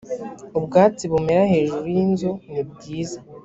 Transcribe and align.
ubwatsi 0.57 1.03
bumera 1.11 1.43
hejuru 1.53 1.85
y 1.95 1.97
inzu 2.05 2.31
nibwiza 2.51 3.19